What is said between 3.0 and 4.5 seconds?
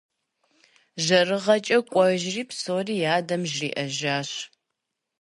и адэм жриӀэжащ.